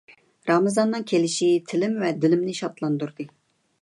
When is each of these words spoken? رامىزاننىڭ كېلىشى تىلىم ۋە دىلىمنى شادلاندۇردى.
رامىزاننىڭ 0.51 1.03
كېلىشى 1.11 1.49
تىلىم 1.73 2.01
ۋە 2.05 2.11
دىلىمنى 2.25 2.57
شادلاندۇردى. 2.61 3.29